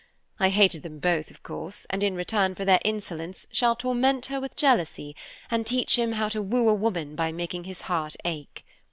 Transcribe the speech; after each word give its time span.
I 0.39 0.49
hated 0.49 0.81
them 0.81 0.97
both, 0.97 1.29
of 1.29 1.43
course, 1.43 1.85
and 1.91 2.01
in 2.01 2.15
return 2.15 2.55
for 2.55 2.65
their 2.65 2.79
insolence 2.83 3.45
shall 3.51 3.75
torment 3.75 4.25
her 4.25 4.41
with 4.41 4.55
jealousy, 4.55 5.15
and 5.51 5.63
teach 5.63 5.95
him 5.95 6.13
how 6.13 6.27
to 6.29 6.41
woo 6.41 6.69
a 6.69 6.73
woman 6.73 7.13
by 7.15 7.31
making 7.31 7.65
his 7.65 7.81
heart 7.81 8.15
ache. 8.25 8.65